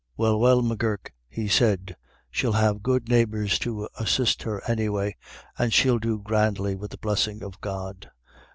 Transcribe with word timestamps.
"Well, 0.17 0.39
well, 0.39 0.63
M'Gurk," 0.63 1.13
he 1.29 1.47
said," 1.47 1.95
she'll 2.31 2.53
have 2.53 2.81
good 2.81 3.07
neighbours 3.07 3.59
to 3.59 3.87
assist 3.99 4.41
her 4.41 4.59
any 4.67 4.89
way, 4.89 5.15
and 5.59 5.71
she'll 5.71 5.99
do 5.99 6.17
grandly, 6.17 6.75
with 6.75 6.89
the 6.89 6.97
blessing 6.97 7.43
of 7.43 7.61
God. 7.61 8.09